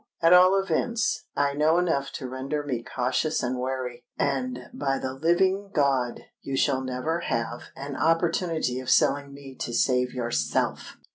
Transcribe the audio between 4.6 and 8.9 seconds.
by the living God! you shall never have an opportunity of